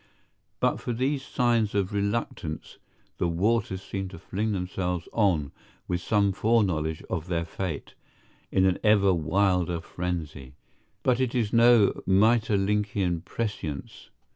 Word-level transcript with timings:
But 0.59 0.79
for 0.79 0.93
these 0.93 1.21
signs 1.23 1.75
of 1.75 1.93
reluctance, 1.93 2.79
the 3.19 3.27
waters 3.27 3.83
seem 3.83 4.07
to 4.07 4.17
fling 4.17 4.51
themselves 4.51 5.07
on 5.13 5.51
with 5.87 6.01
some 6.01 6.31
foreknowledge 6.31 7.03
of 7.03 7.27
their 7.27 7.45
fate, 7.45 7.93
in 8.51 8.65
an 8.65 8.79
ever 8.83 9.13
wilder 9.13 9.79
frenzy. 9.79 10.55
But 11.03 11.19
it 11.19 11.35
is 11.35 11.53
no 11.53 12.01
Maeterlinckian 12.07 13.25
prescience. 13.25 14.09